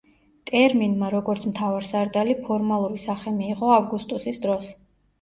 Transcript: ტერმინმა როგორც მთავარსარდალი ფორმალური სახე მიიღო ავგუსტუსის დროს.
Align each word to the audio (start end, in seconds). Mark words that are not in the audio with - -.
ტერმინმა 0.51 1.09
როგორც 1.15 1.45
მთავარსარდალი 1.51 2.35
ფორმალური 2.49 3.05
სახე 3.07 3.37
მიიღო 3.39 3.73
ავგუსტუსის 3.79 4.47
დროს. 4.49 4.77